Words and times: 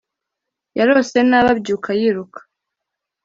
yarose 0.77 1.17
nabi 1.29 1.49
abyuka 1.53 1.89
yiruka 1.99 2.39